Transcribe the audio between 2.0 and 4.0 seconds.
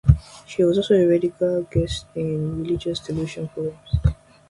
on religious television programs.